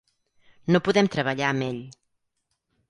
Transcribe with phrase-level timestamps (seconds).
[0.75, 1.81] No podem treballar amb ell.